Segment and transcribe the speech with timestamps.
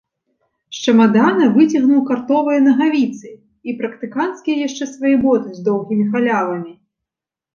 [0.75, 3.29] З чамадана выцягнуў картовыя нагавіцы
[3.71, 6.73] і практыканцкія яшчэ свае боты з доўгімі халявамі.